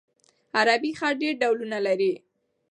عربي 0.57 0.91
خط 0.99 1.15
ډېر 1.21 1.33
ډولونه 1.41 1.77
لري. 1.87 2.13